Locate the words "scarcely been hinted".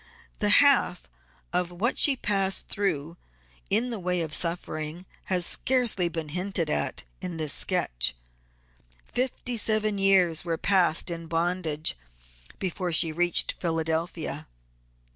5.45-6.71